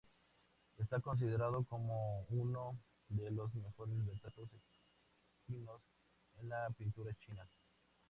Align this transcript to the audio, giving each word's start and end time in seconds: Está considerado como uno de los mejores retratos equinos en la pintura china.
Está 0.79 0.99
considerado 0.99 1.63
como 1.63 2.21
uno 2.29 2.75
de 3.07 3.29
los 3.29 3.53
mejores 3.53 4.03
retratos 4.03 4.49
equinos 5.43 5.79
en 6.39 6.49
la 6.49 6.67
pintura 6.75 7.13
china. 7.19 7.47